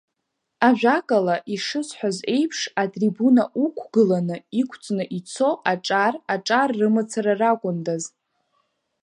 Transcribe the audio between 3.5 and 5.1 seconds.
уқәгыланы, иқәҵны